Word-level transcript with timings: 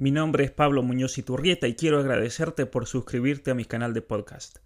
Mi 0.00 0.12
nombre 0.12 0.44
es 0.44 0.52
Pablo 0.52 0.84
Muñoz 0.84 1.18
Iturrieta 1.18 1.66
y 1.66 1.74
quiero 1.74 1.98
agradecerte 1.98 2.66
por 2.66 2.86
suscribirte 2.86 3.50
a 3.50 3.54
mi 3.54 3.64
canal 3.64 3.94
de 3.94 4.00
podcast. 4.00 4.58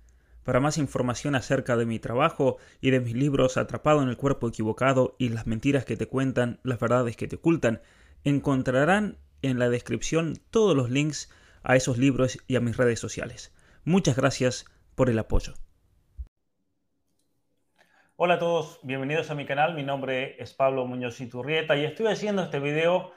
Para 0.44 0.60
más 0.60 0.76
información 0.76 1.34
acerca 1.34 1.74
de 1.78 1.86
mi 1.86 1.98
trabajo 1.98 2.58
y 2.82 2.90
de 2.90 3.00
mis 3.00 3.14
libros 3.14 3.56
Atrapado 3.56 4.02
en 4.02 4.10
el 4.10 4.18
cuerpo 4.18 4.46
equivocado 4.46 5.16
y 5.18 5.30
las 5.30 5.46
mentiras 5.46 5.86
que 5.86 5.96
te 5.96 6.04
cuentan, 6.04 6.60
las 6.64 6.78
verdades 6.78 7.16
que 7.16 7.28
te 7.28 7.36
ocultan, 7.36 7.80
encontrarán 8.24 9.16
en 9.40 9.58
la 9.58 9.70
descripción 9.70 10.34
todos 10.50 10.76
los 10.76 10.90
links 10.90 11.32
a 11.62 11.76
esos 11.76 11.96
libros 11.96 12.36
y 12.46 12.56
a 12.56 12.60
mis 12.60 12.76
redes 12.76 13.00
sociales. 13.00 13.54
Muchas 13.84 14.16
gracias 14.16 14.66
por 14.94 15.08
el 15.08 15.18
apoyo. 15.18 15.54
Hola 18.16 18.34
a 18.34 18.38
todos, 18.38 18.80
bienvenidos 18.82 19.30
a 19.30 19.34
mi 19.34 19.46
canal. 19.46 19.74
Mi 19.74 19.82
nombre 19.82 20.36
es 20.42 20.52
Pablo 20.52 20.84
Muñoz 20.84 21.18
Iturrieta 21.22 21.74
y 21.78 21.86
estoy 21.86 22.08
haciendo 22.08 22.42
este 22.42 22.60
video 22.60 23.12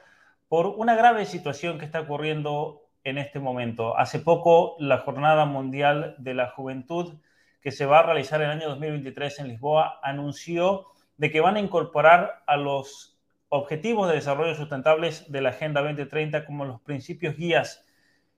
por 0.48 0.68
una 0.68 0.96
grave 0.96 1.26
situación 1.26 1.80
que 1.80 1.86
está 1.86 2.02
ocurriendo 2.02 2.84
en 3.04 3.18
este 3.18 3.40
momento. 3.40 3.98
Hace 3.98 4.20
poco, 4.20 4.76
la 4.80 5.00
Jornada 5.00 5.46
Mundial 5.46 6.16
de 6.18 6.34
la 6.34 6.50
Juventud, 6.50 7.14
que 7.62 7.72
se 7.72 7.86
va 7.86 8.00
a 8.00 8.04
realizar 8.04 8.42
en 8.42 8.50
el 8.50 8.58
año 8.58 8.70
2023 8.70 9.40
en 9.40 9.48
Lisboa, 9.48 10.00
anunció 10.04 10.88
de 11.18 11.32
que 11.32 11.42
van 11.42 11.56
a 11.56 11.60
incorporar 11.60 12.44
a 12.46 12.58
los 12.58 13.18
objetivos 13.50 14.10
de 14.10 14.16
desarrollo 14.16 14.56
sustentables 14.56 15.32
de 15.32 15.42
la 15.42 15.50
Agenda 15.50 15.82
2030 15.82 16.46
como 16.46 16.66
los 16.66 16.82
principios 16.82 17.38
guías. 17.38 17.86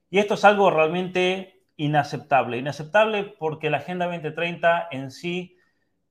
Y 0.10 0.20
esto 0.20 0.36
es 0.36 0.46
algo 0.46 0.70
realmente 0.70 1.64
inaceptable. 1.76 2.58
Inaceptable 2.58 3.24
porque 3.24 3.70
la 3.70 3.78
Agenda 3.78 4.06
2030 4.06 4.90
en 4.92 5.12
sí 5.12 5.58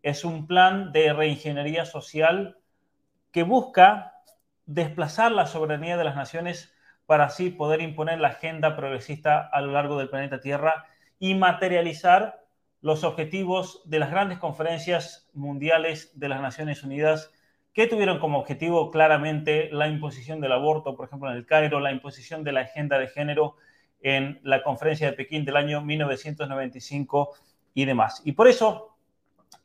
es 0.03 0.25
un 0.25 0.47
plan 0.47 0.93
de 0.93 1.13
reingeniería 1.13 1.85
social 1.85 2.59
que 3.33 3.43
busca 3.43 4.16
desplazar 4.67 5.33
la 5.33 5.47
soberanía 5.47 5.97
de 5.97 6.05
las 6.05 6.17
naciones 6.17 6.75
para 7.07 7.25
así 7.25 7.51
poder 7.51 7.81
imponer 7.81 8.21
la 8.21 8.29
agenda 8.29 8.77
progresista 8.77 9.41
a 9.41 9.61
lo 9.61 9.73
largo 9.73 9.99
del 9.99 10.09
planeta 10.09 10.41
Tierra 10.41 10.87
y 11.19 11.35
materializar 11.35 12.45
los 12.81 13.05
objetivos 13.05 13.83
de 13.85 14.01
las 14.01 14.11
grandes 14.11 14.39
conferencias 14.39 15.31
mundiales 15.33 16.19
de 16.19 16.29
las 16.29 16.41
Naciones 16.41 16.83
Unidas 16.83 17.33
que 17.73 17.87
tuvieron 17.87 18.19
como 18.19 18.39
objetivo 18.39 18.91
claramente 18.91 19.69
la 19.71 19.87
imposición 19.89 20.41
del 20.41 20.53
aborto, 20.53 20.97
por 20.97 21.07
ejemplo, 21.07 21.31
en 21.31 21.37
el 21.37 21.47
Cairo, 21.47 21.79
la 21.79 21.93
imposición 21.93 22.43
de 22.43 22.53
la 22.53 22.61
agenda 22.61 22.99
de 22.99 23.09
género 23.09 23.57
en 24.01 24.41
la 24.43 24.63
conferencia 24.63 25.11
de 25.11 25.17
Pekín 25.17 25.45
del 25.45 25.57
año 25.57 25.81
1995 25.83 27.35
y 27.75 27.85
demás. 27.85 28.23
Y 28.25 28.33
por 28.33 28.49
eso 28.49 28.97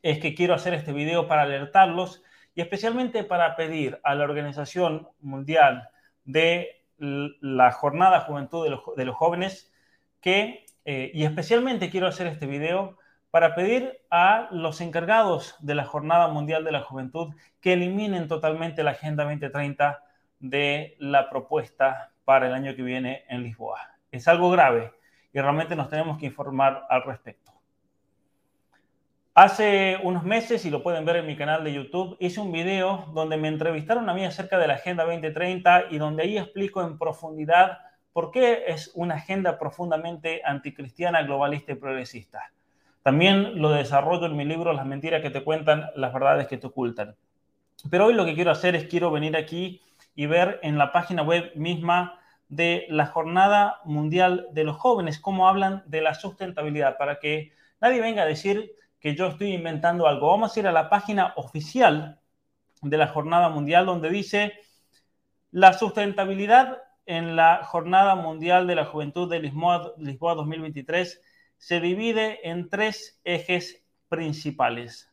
es 0.02 0.18
que 0.18 0.34
quiero 0.34 0.54
hacer 0.54 0.74
este 0.74 0.92
video 0.92 1.26
para 1.26 1.42
alertarlos 1.42 2.22
y 2.54 2.60
especialmente 2.60 3.24
para 3.24 3.56
pedir 3.56 4.00
a 4.04 4.14
la 4.14 4.24
Organización 4.24 5.08
Mundial 5.20 5.88
de 6.24 6.84
la 6.98 7.72
Jornada 7.72 8.20
Juventud 8.20 8.64
de 8.96 9.04
los, 9.04 9.16
Jóvenes 9.16 9.72
que, 10.20 10.66
eh, 10.84 11.10
y 11.14 11.24
especialmente 11.24 11.90
quiero 11.90 12.06
hacer 12.06 12.26
este 12.26 12.46
video 12.46 12.98
para 13.30 13.54
pedir 13.54 13.98
a 14.10 14.48
los 14.52 14.80
encargados 14.80 15.56
de 15.60 15.74
la 15.74 15.84
Jornada 15.84 16.28
Mundial 16.28 16.64
de 16.64 16.72
la 16.72 16.82
Juventud 16.82 17.34
que 17.60 17.72
eliminen 17.72 18.28
totalmente 18.28 18.84
la 18.84 18.92
Agenda 18.92 19.24
2030 19.24 20.02
de 20.38 20.96
la 20.98 21.30
propuesta 21.30 22.12
para 22.24 22.46
el 22.46 22.54
año 22.54 22.76
que 22.76 22.82
viene 22.82 23.24
en 23.28 23.42
Lisboa. 23.42 23.96
Es 24.10 24.28
algo 24.28 24.50
grave 24.50 24.92
y 25.32 25.40
realmente 25.40 25.74
nos 25.74 25.88
tenemos 25.88 26.18
que 26.18 26.26
informar 26.26 26.86
al 26.88 27.02
respecto. 27.04 27.41
Hace 29.34 29.96
unos 30.02 30.24
meses, 30.24 30.66
y 30.66 30.70
lo 30.70 30.82
pueden 30.82 31.06
ver 31.06 31.16
en 31.16 31.26
mi 31.26 31.36
canal 31.36 31.64
de 31.64 31.72
YouTube, 31.72 32.18
hice 32.20 32.38
un 32.38 32.52
video 32.52 33.06
donde 33.14 33.38
me 33.38 33.48
entrevistaron 33.48 34.10
a 34.10 34.12
mí 34.12 34.26
acerca 34.26 34.58
de 34.58 34.66
la 34.66 34.74
Agenda 34.74 35.04
2030 35.04 35.84
y 35.90 35.96
donde 35.96 36.24
ahí 36.24 36.36
explico 36.36 36.82
en 36.82 36.98
profundidad 36.98 37.78
por 38.12 38.30
qué 38.30 38.64
es 38.66 38.90
una 38.92 39.14
agenda 39.14 39.58
profundamente 39.58 40.42
anticristiana, 40.44 41.22
globalista 41.22 41.72
y 41.72 41.76
progresista. 41.76 42.52
También 43.02 43.58
lo 43.62 43.70
desarrollo 43.70 44.26
en 44.26 44.36
mi 44.36 44.44
libro 44.44 44.74
Las 44.74 44.84
mentiras 44.84 45.22
que 45.22 45.30
te 45.30 45.42
cuentan, 45.42 45.86
las 45.96 46.12
verdades 46.12 46.46
que 46.46 46.58
te 46.58 46.66
ocultan. 46.66 47.16
Pero 47.88 48.04
hoy 48.04 48.12
lo 48.12 48.26
que 48.26 48.34
quiero 48.34 48.50
hacer 48.50 48.76
es 48.76 48.84
quiero 48.84 49.10
venir 49.10 49.34
aquí 49.34 49.80
y 50.14 50.26
ver 50.26 50.60
en 50.62 50.76
la 50.76 50.92
página 50.92 51.22
web 51.22 51.52
misma 51.54 52.20
de 52.50 52.84
la 52.90 53.06
Jornada 53.06 53.80
Mundial 53.86 54.48
de 54.52 54.64
los 54.64 54.76
Jóvenes 54.76 55.18
cómo 55.18 55.48
hablan 55.48 55.84
de 55.86 56.02
la 56.02 56.12
sustentabilidad, 56.12 56.98
para 56.98 57.18
que 57.18 57.52
nadie 57.80 58.02
venga 58.02 58.24
a 58.24 58.26
decir 58.26 58.72
que 59.02 59.16
yo 59.16 59.26
estoy 59.26 59.52
inventando 59.52 60.06
algo. 60.06 60.28
Vamos 60.28 60.56
a 60.56 60.60
ir 60.60 60.66
a 60.68 60.72
la 60.72 60.88
página 60.88 61.34
oficial 61.36 62.20
de 62.80 62.96
la 62.96 63.08
Jornada 63.08 63.48
Mundial 63.48 63.84
donde 63.84 64.08
dice 64.08 64.52
la 65.50 65.72
sustentabilidad 65.72 66.78
en 67.04 67.34
la 67.34 67.64
Jornada 67.64 68.14
Mundial 68.14 68.68
de 68.68 68.76
la 68.76 68.84
Juventud 68.84 69.28
de 69.28 69.40
Lisboa, 69.40 69.92
Lisboa 69.98 70.36
2023 70.36 71.20
se 71.58 71.80
divide 71.80 72.48
en 72.48 72.68
tres 72.68 73.20
ejes 73.24 73.84
principales. 74.08 75.10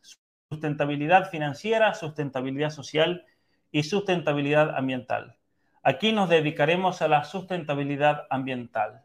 Sustentabilidad 0.50 1.28
financiera, 1.28 1.92
sustentabilidad 1.94 2.70
social 2.70 3.26
y 3.72 3.82
sustentabilidad 3.82 4.76
ambiental. 4.76 5.36
Aquí 5.82 6.12
nos 6.12 6.28
dedicaremos 6.28 7.02
a 7.02 7.08
la 7.08 7.24
sustentabilidad 7.24 8.26
ambiental. 8.30 9.02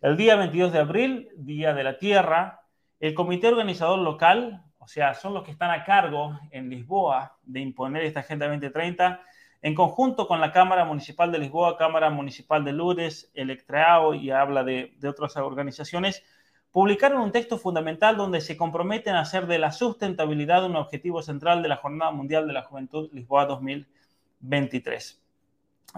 El 0.00 0.16
día 0.16 0.34
22 0.34 0.72
de 0.72 0.78
abril, 0.80 1.28
Día 1.36 1.74
de 1.74 1.84
la 1.84 1.98
Tierra, 1.98 2.65
el 3.00 3.14
comité 3.14 3.48
organizador 3.48 3.98
local, 3.98 4.62
o 4.78 4.88
sea, 4.88 5.14
son 5.14 5.34
los 5.34 5.44
que 5.44 5.50
están 5.50 5.70
a 5.70 5.84
cargo 5.84 6.38
en 6.50 6.70
Lisboa 6.70 7.36
de 7.44 7.60
imponer 7.60 8.04
esta 8.04 8.20
Agenda 8.20 8.46
2030, 8.48 9.20
en 9.62 9.74
conjunto 9.74 10.28
con 10.28 10.40
la 10.40 10.52
Cámara 10.52 10.84
Municipal 10.84 11.32
de 11.32 11.38
Lisboa, 11.38 11.76
Cámara 11.76 12.10
Municipal 12.10 12.64
de 12.64 12.72
Lourdes, 12.72 13.30
Electrao 13.34 14.14
y 14.14 14.30
habla 14.30 14.62
de, 14.62 14.94
de 14.98 15.08
otras 15.08 15.36
organizaciones, 15.36 16.22
publicaron 16.70 17.20
un 17.20 17.32
texto 17.32 17.58
fundamental 17.58 18.16
donde 18.16 18.40
se 18.40 18.56
comprometen 18.56 19.14
a 19.14 19.20
hacer 19.20 19.46
de 19.46 19.58
la 19.58 19.72
sustentabilidad 19.72 20.64
un 20.64 20.76
objetivo 20.76 21.22
central 21.22 21.62
de 21.62 21.68
la 21.68 21.76
Jornada 21.76 22.10
Mundial 22.12 22.46
de 22.46 22.52
la 22.52 22.62
Juventud 22.62 23.08
Lisboa 23.12 23.46
2023. 23.46 25.22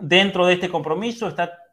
Dentro 0.01 0.47
de 0.47 0.55
este 0.55 0.69
compromiso 0.69 1.29
está 1.29 1.68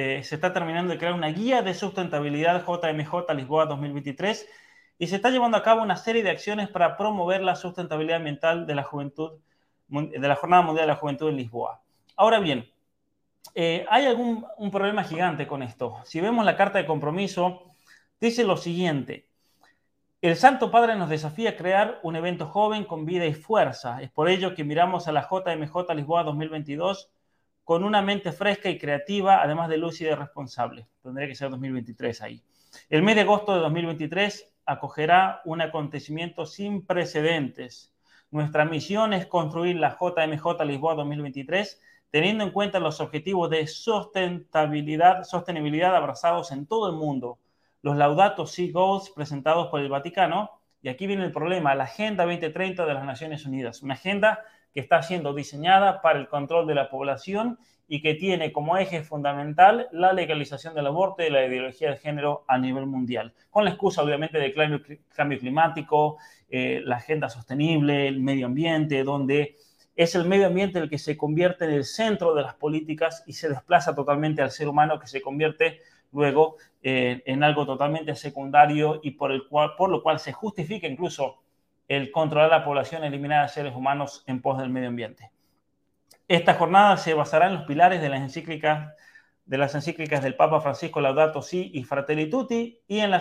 eh, 0.00 0.22
se 0.22 0.36
está 0.36 0.52
terminando 0.52 0.92
de 0.92 0.98
crear 0.98 1.12
una 1.12 1.26
guía 1.26 1.60
de 1.60 1.74
sustentabilidad 1.74 2.64
JMJ 2.64 3.34
Lisboa 3.34 3.66
2023 3.66 4.48
y 4.96 5.08
se 5.08 5.16
está 5.16 5.28
llevando 5.28 5.56
a 5.56 5.64
cabo 5.64 5.82
una 5.82 5.96
serie 5.96 6.22
de 6.22 6.30
acciones 6.30 6.68
para 6.68 6.96
promover 6.96 7.42
la 7.42 7.56
sustentabilidad 7.56 8.18
ambiental 8.18 8.64
de 8.64 8.76
la 8.76 8.84
juventud, 8.84 9.40
de 9.88 10.28
la 10.28 10.36
Jornada 10.36 10.62
Mundial 10.62 10.86
de 10.86 10.92
la 10.92 11.00
Juventud 11.00 11.28
en 11.30 11.36
Lisboa. 11.36 11.82
Ahora 12.14 12.38
bien, 12.38 12.70
eh, 13.56 13.86
hay 13.90 14.06
algún 14.06 14.46
un 14.56 14.70
problema 14.70 15.02
gigante 15.02 15.48
con 15.48 15.64
esto. 15.64 15.96
Si 16.04 16.20
vemos 16.20 16.44
la 16.44 16.56
carta 16.56 16.78
de 16.78 16.86
compromiso, 16.86 17.64
dice 18.20 18.44
lo 18.44 18.56
siguiente. 18.56 19.26
El 20.22 20.36
Santo 20.36 20.70
Padre 20.70 20.94
nos 20.94 21.08
desafía 21.08 21.50
a 21.50 21.56
crear 21.56 21.98
un 22.04 22.14
evento 22.14 22.46
joven 22.46 22.84
con 22.84 23.04
vida 23.04 23.26
y 23.26 23.34
fuerza. 23.34 24.00
Es 24.00 24.12
por 24.12 24.28
ello 24.28 24.54
que 24.54 24.62
miramos 24.62 25.08
a 25.08 25.12
la 25.12 25.28
JMJ 25.28 25.92
Lisboa 25.96 26.22
2022 26.22 27.10
con 27.68 27.84
una 27.84 28.00
mente 28.00 28.32
fresca 28.32 28.70
y 28.70 28.78
creativa, 28.78 29.42
además 29.42 29.68
de 29.68 29.76
lúcida 29.76 30.12
y 30.12 30.14
responsable. 30.14 30.86
Tendría 31.02 31.28
que 31.28 31.34
ser 31.34 31.50
2023 31.50 32.22
ahí. 32.22 32.42
El 32.88 33.02
mes 33.02 33.14
de 33.14 33.20
agosto 33.20 33.52
de 33.54 33.60
2023 33.60 34.54
acogerá 34.64 35.42
un 35.44 35.60
acontecimiento 35.60 36.46
sin 36.46 36.86
precedentes. 36.86 37.94
Nuestra 38.30 38.64
misión 38.64 39.12
es 39.12 39.26
construir 39.26 39.76
la 39.76 39.98
JMJ 40.00 40.64
Lisboa 40.64 40.94
2023 40.94 41.78
teniendo 42.10 42.44
en 42.44 42.52
cuenta 42.52 42.80
los 42.80 43.02
objetivos 43.02 43.50
de 43.50 43.66
sustentabilidad, 43.66 45.24
sostenibilidad 45.24 45.94
abrazados 45.94 46.52
en 46.52 46.64
todo 46.64 46.88
el 46.88 46.96
mundo, 46.96 47.38
los 47.82 47.98
Laudato 47.98 48.46
Si 48.46 48.72
Goals 48.72 49.10
presentados 49.10 49.68
por 49.68 49.80
el 49.80 49.90
Vaticano, 49.90 50.52
y 50.80 50.88
aquí 50.88 51.06
viene 51.06 51.26
el 51.26 51.32
problema, 51.32 51.74
la 51.74 51.84
Agenda 51.84 52.24
2030 52.24 52.86
de 52.86 52.94
las 52.94 53.04
Naciones 53.04 53.44
Unidas, 53.44 53.82
una 53.82 53.92
agenda 53.92 54.42
que 54.72 54.80
está 54.80 55.02
siendo 55.02 55.34
diseñada 55.34 56.02
para 56.02 56.18
el 56.18 56.28
control 56.28 56.66
de 56.66 56.74
la 56.74 56.90
población 56.90 57.58
y 57.88 58.02
que 58.02 58.14
tiene 58.14 58.52
como 58.52 58.76
eje 58.76 59.02
fundamental 59.02 59.88
la 59.92 60.12
legalización 60.12 60.74
del 60.74 60.86
aborto 60.86 61.22
y 61.22 61.30
la 61.30 61.46
ideología 61.46 61.90
de 61.90 61.96
género 61.96 62.44
a 62.46 62.58
nivel 62.58 62.86
mundial, 62.86 63.32
con 63.50 63.64
la 63.64 63.70
excusa 63.70 64.02
obviamente 64.02 64.38
del 64.38 64.54
cambio, 65.14 65.38
climático, 65.38 66.18
eh, 66.50 66.82
la 66.84 66.96
agenda 66.96 67.30
sostenible, 67.30 68.06
el 68.06 68.20
medio 68.20 68.46
ambiente, 68.46 69.02
donde 69.04 69.56
es 69.96 70.14
el 70.14 70.26
medio 70.26 70.46
ambiente 70.46 70.78
el 70.78 70.90
que 70.90 70.98
se 70.98 71.16
convierte 71.16 71.64
en 71.64 71.72
el 71.72 71.84
centro 71.84 72.34
de 72.34 72.42
las 72.42 72.54
políticas 72.54 73.24
y 73.26 73.32
se 73.32 73.48
desplaza 73.48 73.94
totalmente 73.94 74.42
al 74.42 74.50
ser 74.50 74.68
humano 74.68 75.00
que 75.00 75.08
se 75.08 75.22
convierte 75.22 75.80
luego 76.12 76.56
eh, 76.82 77.22
en 77.26 77.42
algo 77.42 77.66
totalmente 77.66 78.14
secundario 78.14 79.00
y 79.02 79.12
por, 79.12 79.32
el 79.32 79.48
cual, 79.48 79.72
por 79.76 79.90
lo 79.90 80.02
cual 80.02 80.20
se 80.20 80.32
justifica 80.32 80.86
incluso 80.86 81.42
el 81.88 82.10
controlar 82.10 82.50
la 82.50 82.64
población, 82.64 83.02
eliminar 83.02 83.44
a 83.44 83.48
seres 83.48 83.74
humanos 83.74 84.22
en 84.26 84.42
pos 84.42 84.58
del 84.58 84.70
medio 84.70 84.88
ambiente. 84.88 85.30
Esta 86.28 86.54
jornada 86.54 86.98
se 86.98 87.14
basará 87.14 87.46
en 87.46 87.54
los 87.54 87.64
pilares 87.64 88.02
de 88.02 88.10
las 88.10 88.20
encíclicas, 88.20 88.94
de 89.46 89.58
las 89.58 89.74
encíclicas 89.74 90.22
del 90.22 90.36
Papa 90.36 90.60
Francisco 90.60 91.00
Laudato 91.00 91.40
Si 91.40 91.70
y 91.72 91.84
Fratelli 91.84 92.28
Tutti 92.28 92.82
y 92.86 92.98
en 92.98 93.10
la 93.10 93.18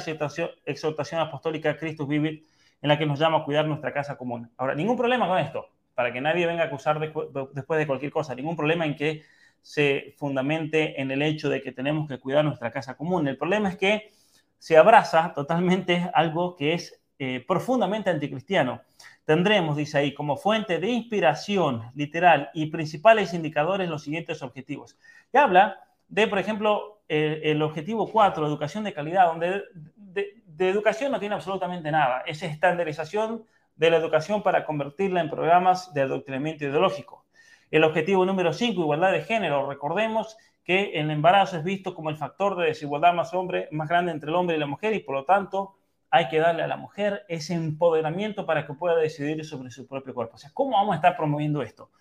exhortación, 0.66 1.22
apostólica 1.22 1.78
Christus 1.78 2.08
Vivit, 2.08 2.46
en 2.81 2.90
la 2.90 2.98
que 2.98 3.06
nos 3.06 3.18
llama 3.18 3.40
a 3.40 3.44
cuidar 3.46 3.66
nuestra 3.66 3.94
casa 3.94 4.18
común. 4.18 4.52
Ahora, 4.58 4.75
ningún 4.75 4.98
problema 4.98 5.28
con 5.28 5.38
esto, 5.40 5.70
para 5.96 6.12
que 6.12 6.20
nadie 6.20 6.46
venga 6.46 6.63
a 6.63 6.66
acusar 6.66 7.00
después 7.00 7.80
de 7.80 7.88
cualquier 7.88 8.12
cosa, 8.12 8.36
ningún 8.36 8.58
problema 8.58 8.86
en 8.86 8.96
que 8.98 9.24
se 9.62 10.13
fundamente 10.18 11.02
en 11.02 11.10
el 11.12 11.22
hecho 11.22 11.50
de 11.50 11.62
que 11.62 11.72
tenemos 11.72 12.08
que 12.08 12.20
cuidar 12.20 12.44
nuestra 12.44 12.72
casa 12.72 12.98
común. 12.98 13.28
El 13.28 13.38
problema 13.38 13.70
es 13.70 13.78
que 13.78 14.12
se 14.60 14.78
abraza 14.78 15.34
totalmente 15.34 16.10
algo 16.13 16.56
que 16.56 16.74
es 16.74 17.02
eh, 17.19 17.44
profundamente 17.48 18.10
anticristiano. 18.10 18.81
Tendremos, 19.25 19.75
dice 19.75 19.98
ahí, 19.98 20.14
como 20.14 20.38
fuente 20.38 20.80
de 20.80 20.88
inspiración 20.90 21.92
literal 21.96 22.50
y 22.54 22.68
principales 22.68 23.34
indicadores 23.34 23.90
los 23.90 24.04
siguientes 24.04 24.42
objetivos. 24.42 24.98
Y 25.34 25.38
habla 25.38 25.84
de, 26.08 26.28
por 26.28 26.40
ejemplo, 26.40 27.02
el 27.10 27.62
objetivo 27.62 28.10
4, 28.10 28.46
educación 28.46 28.84
de 28.84 28.94
calidad, 28.94 29.28
donde 29.28 29.64
de, 29.96 30.42
de 30.46 30.69
educación 30.69 31.12
no 31.12 31.19
tiene 31.19 31.36
absolutamente 31.36 31.92
nada. 31.92 32.24
Es 32.25 32.44
estandarización 32.44 33.46
de 33.78 33.92
la 33.92 33.98
educación 33.98 34.44
para 34.44 34.66
convertirla 34.66 35.22
en 35.22 35.30
programas 35.30 35.94
de 35.94 36.02
adoctrinamiento 36.02 36.66
ideológico. 36.66 37.25
El 37.70 37.84
objetivo 37.84 38.25
número 38.25 38.54
5, 38.54 38.81
igualdad 38.81 39.12
de 39.12 39.22
género. 39.22 39.70
Recordemos 39.70 40.38
que 40.63 41.00
el 41.00 41.10
embarazo 41.12 41.58
es 41.58 41.63
visto 41.63 41.94
como 41.94 42.10
el 42.10 42.18
factor 42.18 42.58
de 42.58 42.66
desigualdad 42.66 43.13
más, 43.13 43.34
hombre, 43.34 43.70
más 43.72 43.88
grande 43.88 44.12
entre 44.12 44.30
el 44.30 44.36
hombre 44.36 44.56
y 44.56 44.60
la 44.60 44.66
mujer 44.66 44.94
y 44.94 45.00
por 45.00 45.16
lo 45.16 45.25
tanto 45.25 45.76
hay 46.09 46.30
que 46.30 46.39
darle 46.39 46.63
a 46.63 46.68
la 46.68 46.77
mujer 46.77 47.25
ese 47.27 47.54
empoderamiento 47.54 48.45
para 48.45 48.65
que 48.65 48.74
pueda 48.74 48.95
decidir 48.95 49.44
sobre 49.45 49.71
su 49.71 49.88
propio 49.88 50.13
cuerpo. 50.13 50.36
O 50.36 50.38
sea, 50.38 50.51
¿cómo 50.54 50.71
vamos 50.71 50.94
a 50.94 50.95
estar 50.95 51.18
promoviendo 51.18 51.62
esto? 51.62 51.92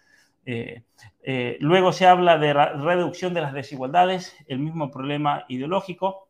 Eh, 0.45 0.85
eh, 1.23 1.57
luego 1.61 1.93
se 1.93 2.07
habla 2.07 2.39
de 2.39 2.53
reducción 2.53 3.35
de 3.35 3.41
las 3.41 3.53
desigualdades, 3.53 4.37
el 4.47 4.61
mismo 4.61 4.91
problema 4.91 5.45
ideológico, 5.49 6.29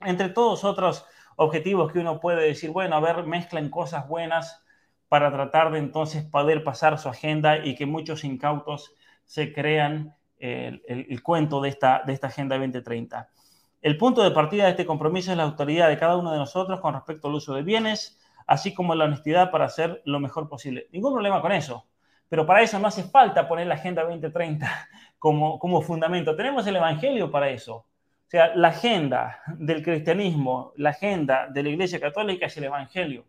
entre 0.00 0.28
todos 0.28 0.64
otros 0.64 1.04
objetivos 1.36 1.92
que 1.92 1.98
uno 1.98 2.20
puede 2.20 2.46
decir, 2.46 2.70
bueno, 2.70 2.96
a 2.96 3.00
ver, 3.00 3.24
mezclan 3.24 3.68
cosas 3.68 4.06
buenas 4.06 4.64
para 5.08 5.32
tratar 5.32 5.72
de 5.72 5.78
entonces 5.78 6.24
poder 6.24 6.62
pasar 6.62 6.98
su 6.98 7.08
agenda 7.08 7.64
y 7.64 7.74
que 7.74 7.86
muchos 7.86 8.22
incautos 8.24 8.94
se 9.24 9.52
crean 9.52 10.14
el, 10.38 10.82
el, 10.86 11.22
cuento 11.22 11.60
de 11.60 11.70
esta, 11.70 12.02
de 12.06 12.12
esta 12.12 12.28
Agenda 12.28 12.56
2030. 12.56 13.28
El 13.80 13.96
punto 13.96 14.24
de 14.24 14.32
partida 14.32 14.64
de 14.64 14.70
este 14.70 14.86
compromiso 14.86 15.30
es 15.30 15.36
la 15.36 15.44
autoridad 15.44 15.88
de 15.88 15.96
cada 15.96 16.16
uno 16.16 16.32
de 16.32 16.38
nosotros 16.38 16.80
con 16.80 16.94
respecto 16.94 17.28
al 17.28 17.34
uso 17.34 17.54
de 17.54 17.62
bienes, 17.62 18.18
así 18.46 18.74
como 18.74 18.94
la 18.96 19.04
honestidad 19.04 19.52
para 19.52 19.66
hacer 19.66 20.02
lo 20.04 20.18
mejor 20.18 20.48
posible. 20.48 20.88
Ningún 20.90 21.12
problema 21.12 21.40
con 21.40 21.52
eso, 21.52 21.86
pero 22.28 22.44
para 22.44 22.62
eso 22.62 22.80
no 22.80 22.88
hace 22.88 23.04
falta 23.04 23.46
poner 23.46 23.68
la 23.68 23.74
Agenda 23.74 24.02
2030 24.02 24.88
como, 25.18 25.60
como 25.60 25.80
fundamento. 25.80 26.34
Tenemos 26.34 26.66
el 26.66 26.74
Evangelio 26.74 27.30
para 27.30 27.50
eso. 27.50 27.76
O 27.76 28.30
sea, 28.30 28.54
la 28.56 28.68
agenda 28.68 29.40
del 29.46 29.82
cristianismo, 29.82 30.72
la 30.76 30.90
agenda 30.90 31.46
de 31.46 31.62
la 31.62 31.68
Iglesia 31.70 32.00
Católica 32.00 32.46
es 32.46 32.56
el 32.56 32.64
Evangelio. 32.64 33.24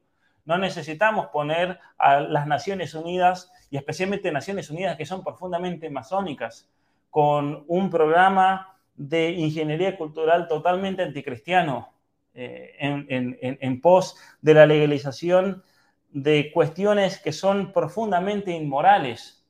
No 0.46 0.58
necesitamos 0.58 1.28
poner 1.28 1.80
a 1.98 2.20
las 2.22 2.48
Naciones 2.48 2.96
Unidas, 2.96 3.52
y 3.70 3.78
especialmente 3.78 4.32
Naciones 4.32 4.72
Unidas 4.72 4.98
que 4.98 5.06
son 5.06 5.24
profundamente 5.24 5.90
masónicas, 5.92 6.68
con 7.12 7.64
un 7.68 7.90
programa 7.90 8.79
de 9.00 9.32
ingeniería 9.32 9.98
cultural 9.98 10.48
totalmente 10.48 11.02
anticristiano 11.02 11.90
eh, 12.34 12.76
en, 12.80 13.82
pos 13.82 14.18
de 14.42 14.54
la 14.54 14.66
legalización 14.66 15.64
de 16.12 16.52
cuestiones 16.52 17.20
que 17.20 17.32
son 17.32 17.72
profundamente 17.72 18.52
inmorales. 18.52 19.48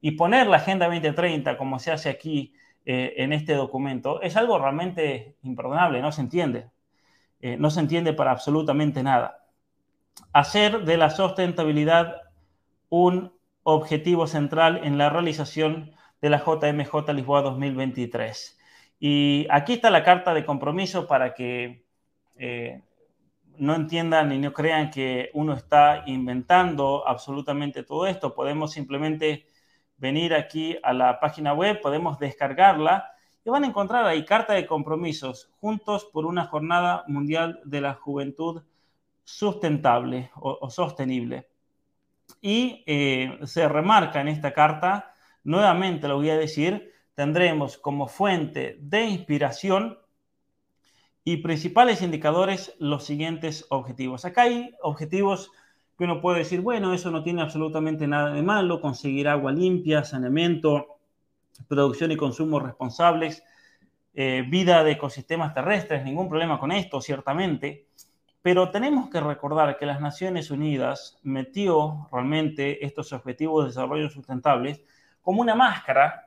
Y 0.00 0.12
poner 0.12 0.46
la 0.46 0.58
Agenda 0.58 0.86
2030, 0.86 1.56
como 1.56 1.78
se 1.78 1.90
hace 1.90 2.10
aquí 2.10 2.54
eh, 2.84 3.14
en 3.16 3.32
este 3.32 3.54
documento, 3.54 4.20
es 4.20 4.36
algo 4.36 4.58
realmente 4.58 5.36
imperdonable, 5.42 6.02
no 6.02 6.12
se 6.12 6.20
entiende. 6.20 6.70
Eh, 7.40 7.56
no 7.56 7.70
se 7.70 7.80
entiende 7.80 8.12
para 8.12 8.30
absolutamente 8.30 9.02
nada 9.02 9.46
hacer 10.32 10.84
de 10.84 10.96
la 10.96 11.10
sustentabilidad 11.10 12.22
un 12.88 13.32
objetivo 13.62 14.26
central 14.26 14.80
en 14.84 14.98
la 14.98 15.10
realización 15.10 15.92
de 16.20 16.30
la 16.30 16.38
JMJ 16.38 17.12
Lisboa 17.12 17.42
2023. 17.42 18.55
Y 18.98 19.46
aquí 19.50 19.74
está 19.74 19.90
la 19.90 20.02
carta 20.02 20.32
de 20.32 20.44
compromiso 20.44 21.06
para 21.06 21.34
que 21.34 21.84
eh, 22.36 22.82
no 23.58 23.74
entiendan 23.74 24.32
y 24.32 24.38
no 24.38 24.52
crean 24.52 24.90
que 24.90 25.30
uno 25.34 25.54
está 25.54 26.02
inventando 26.06 27.06
absolutamente 27.06 27.82
todo 27.82 28.06
esto. 28.06 28.34
Podemos 28.34 28.72
simplemente 28.72 29.46
venir 29.98 30.34
aquí 30.34 30.78
a 30.82 30.92
la 30.92 31.20
página 31.20 31.54
web, 31.54 31.80
podemos 31.80 32.18
descargarla 32.18 33.10
y 33.44 33.50
van 33.50 33.64
a 33.64 33.68
encontrar 33.68 34.04
ahí 34.06 34.24
carta 34.24 34.54
de 34.54 34.66
compromisos 34.66 35.50
juntos 35.60 36.04
por 36.04 36.26
una 36.26 36.46
jornada 36.46 37.04
mundial 37.06 37.60
de 37.64 37.80
la 37.80 37.94
juventud 37.94 38.62
sustentable 39.24 40.30
o, 40.34 40.68
sostenible. 40.70 41.48
Y 42.40 42.82
eh, 42.86 43.38
se 43.44 43.68
remarca 43.68 44.20
en 44.20 44.28
esta 44.28 44.52
carta, 44.52 45.12
nuevamente 45.44 46.08
lo 46.08 46.16
voy 46.16 46.30
a 46.30 46.36
decir, 46.36 46.92
tendremos 47.16 47.78
como 47.78 48.06
fuente 48.06 48.76
de 48.78 49.06
inspiración 49.06 49.98
y 51.24 51.38
principales 51.38 52.02
indicadores 52.02 52.76
los 52.78 53.04
siguientes 53.04 53.66
objetivos. 53.70 54.24
Acá 54.24 54.42
hay 54.42 54.76
objetivos 54.82 55.50
que 55.96 56.04
uno 56.04 56.20
puede 56.20 56.40
decir, 56.40 56.60
bueno, 56.60 56.92
eso 56.92 57.10
no 57.10 57.24
tiene 57.24 57.40
absolutamente 57.40 58.06
nada 58.06 58.32
de 58.32 58.42
malo, 58.42 58.82
conseguir 58.82 59.28
agua 59.28 59.50
limpia, 59.50 60.04
saneamiento, 60.04 60.98
producción 61.66 62.12
y 62.12 62.16
consumo 62.16 62.60
responsables, 62.60 63.42
eh, 64.12 64.44
vida 64.46 64.84
de 64.84 64.92
ecosistemas 64.92 65.54
terrestres, 65.54 66.04
ningún 66.04 66.28
problema 66.28 66.60
con 66.60 66.70
esto, 66.70 67.00
ciertamente. 67.00 67.88
Pero 68.42 68.70
tenemos 68.70 69.08
que 69.08 69.20
recordar 69.20 69.78
que 69.78 69.86
las 69.86 70.02
Naciones 70.02 70.50
Unidas 70.50 71.18
metió 71.22 72.08
realmente 72.12 72.84
estos 72.84 73.14
objetivos 73.14 73.64
de 73.64 73.68
desarrollo 73.70 74.10
sustentables 74.10 74.82
como 75.22 75.40
una 75.40 75.54
máscara 75.54 76.25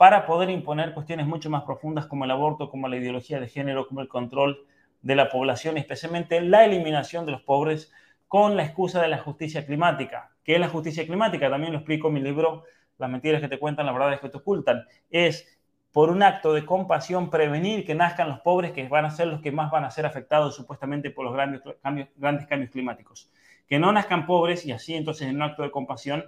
para 0.00 0.24
poder 0.24 0.48
imponer 0.48 0.94
cuestiones 0.94 1.26
mucho 1.26 1.50
más 1.50 1.64
profundas 1.64 2.06
como 2.06 2.24
el 2.24 2.30
aborto, 2.30 2.70
como 2.70 2.88
la 2.88 2.96
ideología 2.96 3.38
de 3.38 3.48
género, 3.48 3.86
como 3.86 4.00
el 4.00 4.08
control 4.08 4.64
de 5.02 5.14
la 5.14 5.28
población, 5.28 5.76
especialmente 5.76 6.40
la 6.40 6.64
eliminación 6.64 7.26
de 7.26 7.32
los 7.32 7.42
pobres 7.42 7.92
con 8.26 8.56
la 8.56 8.64
excusa 8.64 9.02
de 9.02 9.08
la 9.08 9.18
justicia 9.18 9.66
climática. 9.66 10.30
¿Qué 10.42 10.54
es 10.54 10.60
la 10.60 10.70
justicia 10.70 11.04
climática? 11.04 11.50
También 11.50 11.74
lo 11.74 11.80
explico 11.80 12.08
en 12.08 12.14
mi 12.14 12.20
libro 12.22 12.64
Las 12.96 13.10
mentiras 13.10 13.42
que 13.42 13.48
te 13.48 13.58
cuentan, 13.58 13.84
las 13.84 13.94
verdades 13.94 14.20
que 14.20 14.30
te 14.30 14.38
ocultan. 14.38 14.86
Es 15.10 15.60
por 15.92 16.08
un 16.08 16.22
acto 16.22 16.54
de 16.54 16.64
compasión, 16.64 17.28
prevenir 17.28 17.84
que 17.84 17.94
nazcan 17.94 18.30
los 18.30 18.40
pobres, 18.40 18.72
que 18.72 18.88
van 18.88 19.04
a 19.04 19.10
ser 19.10 19.26
los 19.26 19.42
que 19.42 19.52
más 19.52 19.70
van 19.70 19.84
a 19.84 19.90
ser 19.90 20.06
afectados 20.06 20.56
supuestamente 20.56 21.10
por 21.10 21.26
los 21.26 21.34
grandes 21.34 21.60
cambios, 21.82 22.70
climáticos. 22.70 23.30
Que 23.68 23.78
no 23.78 23.92
nazcan 23.92 24.24
pobres 24.24 24.64
y 24.64 24.72
así 24.72 24.94
entonces 24.94 25.28
en 25.28 25.36
un 25.36 25.42
acto 25.42 25.62
de 25.62 25.70
compasión 25.70 26.24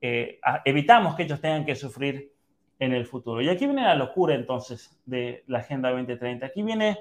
eh, 0.00 0.40
evitamos 0.64 1.14
que 1.14 1.24
ellos 1.24 1.42
tengan 1.42 1.66
que 1.66 1.76
sufrir 1.76 2.31
en 2.82 2.92
el 2.92 3.06
futuro. 3.06 3.40
Y 3.40 3.48
aquí 3.48 3.66
viene 3.66 3.82
la 3.82 3.94
locura 3.94 4.34
entonces 4.34 4.98
de 5.06 5.44
la 5.46 5.58
Agenda 5.58 5.90
2030. 5.90 6.46
Aquí 6.46 6.64
viene 6.64 6.98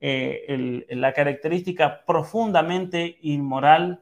eh, 0.00 0.86
la 0.88 1.12
característica 1.12 2.02
profundamente 2.06 3.18
inmoral 3.20 4.00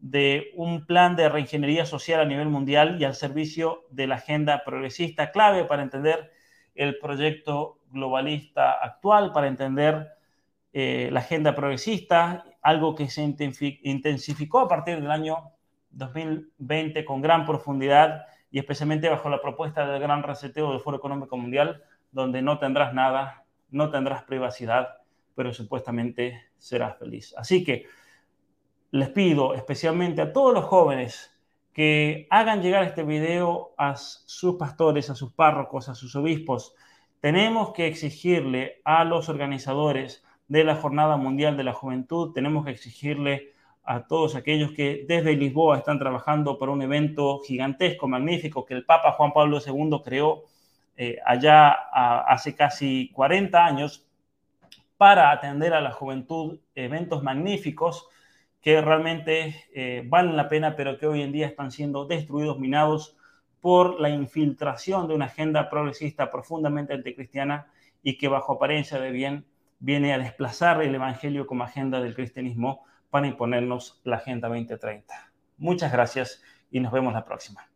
de 0.00 0.50
un 0.56 0.84
plan 0.84 1.14
de 1.14 1.28
reingeniería 1.28 1.86
social 1.86 2.20
a 2.20 2.24
nivel 2.24 2.48
mundial 2.48 3.00
y 3.00 3.04
al 3.04 3.14
servicio 3.14 3.84
de 3.90 4.08
la 4.08 4.16
agenda 4.16 4.64
progresista, 4.64 5.30
clave 5.30 5.64
para 5.64 5.84
entender 5.84 6.32
el 6.74 6.98
proyecto 6.98 7.78
globalista 7.90 8.72
actual 8.72 9.30
para 9.30 9.46
entender 9.46 10.08
eh, 10.72 11.08
la 11.12 11.20
agenda 11.20 11.54
progresista, 11.54 12.46
algo 12.62 12.96
que 12.96 13.08
se 13.08 13.22
intensificó 13.22 14.58
a 14.58 14.68
partir 14.68 15.00
del 15.00 15.12
año 15.12 15.52
2020 15.90 17.04
con 17.04 17.22
gran 17.22 17.46
profundidad 17.46 18.24
y 18.54 18.60
especialmente 18.60 19.08
bajo 19.08 19.28
la 19.28 19.42
propuesta 19.42 19.84
del 19.84 20.00
gran 20.00 20.22
reseteo 20.22 20.70
del 20.70 20.78
Foro 20.78 20.98
Económico 20.98 21.36
Mundial, 21.36 21.82
donde 22.12 22.40
no 22.40 22.60
tendrás 22.60 22.94
nada, 22.94 23.46
no 23.70 23.90
tendrás 23.90 24.22
privacidad, 24.22 24.98
pero 25.34 25.52
supuestamente 25.52 26.40
serás 26.56 26.96
feliz. 26.96 27.34
Así 27.36 27.64
que 27.64 27.86
les 28.92 29.08
pido 29.08 29.54
especialmente 29.54 30.22
a 30.22 30.32
todos 30.32 30.54
los 30.54 30.66
jóvenes 30.66 31.36
que 31.72 32.28
hagan 32.30 32.62
llegar 32.62 32.84
este 32.84 33.02
video 33.02 33.74
a 33.76 33.96
sus 33.96 34.54
pastores, 34.54 35.10
a 35.10 35.16
sus 35.16 35.32
párrocos, 35.32 35.88
a 35.88 35.96
sus 35.96 36.14
obispos. 36.14 36.76
Tenemos 37.18 37.72
que 37.72 37.88
exigirle 37.88 38.80
a 38.84 39.02
los 39.02 39.28
organizadores 39.28 40.24
de 40.46 40.62
la 40.62 40.76
Jornada 40.76 41.16
Mundial 41.16 41.56
de 41.56 41.64
la 41.64 41.72
Juventud, 41.72 42.32
tenemos 42.32 42.64
que 42.64 42.70
exigirle 42.70 43.53
a 43.84 44.06
todos 44.06 44.34
aquellos 44.34 44.72
que 44.72 45.04
desde 45.06 45.36
Lisboa 45.36 45.78
están 45.78 45.98
trabajando 45.98 46.58
por 46.58 46.70
un 46.70 46.80
evento 46.82 47.40
gigantesco, 47.46 48.08
magnífico, 48.08 48.64
que 48.64 48.74
el 48.74 48.84
Papa 48.84 49.12
Juan 49.12 49.32
Pablo 49.32 49.58
II 49.64 50.00
creó 50.02 50.44
eh, 50.96 51.18
allá 51.24 51.70
hace 51.70 52.54
casi 52.54 53.10
40 53.12 53.64
años 53.64 54.06
para 54.96 55.30
atender 55.32 55.74
a 55.74 55.80
la 55.80 55.90
juventud, 55.90 56.60
eventos 56.74 57.22
magníficos 57.22 58.08
que 58.60 58.80
realmente 58.80 59.66
eh, 59.74 60.02
valen 60.06 60.36
la 60.36 60.48
pena, 60.48 60.76
pero 60.76 60.96
que 60.96 61.06
hoy 61.06 61.20
en 61.20 61.32
día 61.32 61.46
están 61.46 61.70
siendo 61.70 62.06
destruidos, 62.06 62.58
minados 62.58 63.16
por 63.60 64.00
la 64.00 64.08
infiltración 64.08 65.08
de 65.08 65.14
una 65.14 65.26
agenda 65.26 65.68
progresista 65.68 66.30
profundamente 66.30 66.94
anticristiana 66.94 67.66
y 68.02 68.16
que 68.16 68.28
bajo 68.28 68.54
apariencia 68.54 68.98
de 68.98 69.10
bien 69.10 69.44
viene 69.78 70.14
a 70.14 70.18
desplazar 70.18 70.82
el 70.82 70.94
Evangelio 70.94 71.46
como 71.46 71.64
agenda 71.64 72.00
del 72.00 72.14
cristianismo 72.14 72.84
para 73.14 73.28
imponernos 73.28 74.00
la 74.02 74.16
Agenda 74.16 74.48
2030. 74.48 75.14
Muchas 75.58 75.92
gracias 75.92 76.42
y 76.68 76.80
nos 76.80 76.90
vemos 76.90 77.14
la 77.14 77.24
próxima. 77.24 77.70